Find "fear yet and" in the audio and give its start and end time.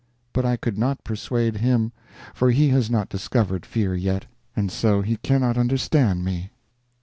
3.67-4.71